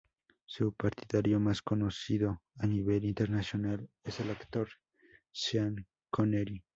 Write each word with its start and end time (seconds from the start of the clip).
Su 0.47 0.73
partidario 0.73 1.39
más 1.39 1.61
conocido 1.61 2.41
a 2.57 2.65
nivel 2.65 3.05
internacional 3.05 3.87
es 4.03 4.19
el 4.19 4.31
actor 4.31 4.67
Sean 5.31 5.75
Connery. 6.09 6.63